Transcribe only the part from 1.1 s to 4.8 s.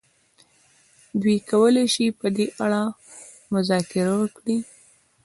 دوی کولای شي په دې اړه مذاکره وکړي.